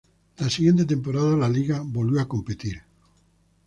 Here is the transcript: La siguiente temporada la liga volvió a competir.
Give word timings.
La 0.37 0.49
siguiente 0.49 0.85
temporada 0.85 1.37
la 1.37 1.47
liga 1.47 1.79
volvió 1.85 2.19
a 2.21 2.27
competir. 2.27 2.81